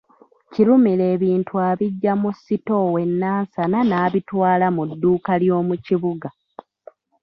Kirumira 0.51 1.05
ebintu 1.15 1.53
abiggya 1.69 2.13
mu 2.21 2.29
sitoowa 2.43 2.99
e 3.05 3.07
Nansana 3.21 3.79
n'abitwala 3.89 4.67
mu 4.75 4.83
dduuka 4.89 5.33
ly'omu 5.41 5.75
kibuga. 5.85 6.29